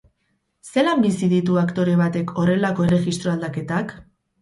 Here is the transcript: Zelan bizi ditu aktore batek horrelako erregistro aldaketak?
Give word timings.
Zelan 0.73 1.03
bizi 1.03 1.29
ditu 1.35 1.61
aktore 1.65 1.95
batek 2.01 2.35
horrelako 2.43 2.91
erregistro 2.91 3.37
aldaketak? 3.39 3.99